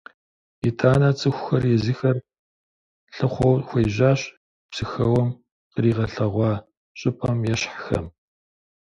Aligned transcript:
ИтӀанэ 0.69 1.09
цӀыхухэр 1.19 1.63
езыхэр 1.75 2.17
лъыхъуэу 3.15 3.63
хуежьащ 3.67 4.21
Псыхэуэм 4.71 5.29
къригъэлъэгъуа 5.71 6.51
щӀыпӀэм 6.99 7.39
ещхьхэм. 7.53 8.05